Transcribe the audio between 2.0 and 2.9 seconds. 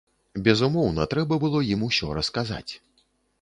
расказаць.